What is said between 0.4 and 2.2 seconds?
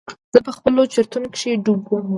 په خپلو چورتونو کښې ډوب وم.